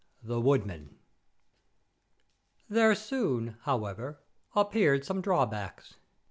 [0.23, 0.97] The Woodman
[2.67, 4.19] "There soon, however,
[4.55, 5.93] appeared some drawbacks.